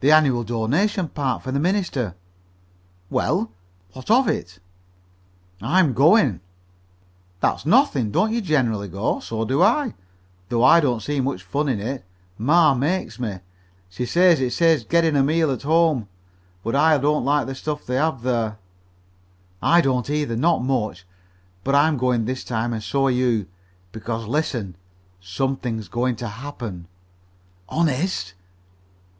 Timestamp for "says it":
14.06-14.52